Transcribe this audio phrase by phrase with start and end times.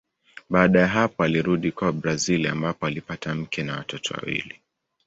[0.49, 4.59] Baada ya hapo alirudi kwao Brazili ambapo alipata mke na watoto wawili.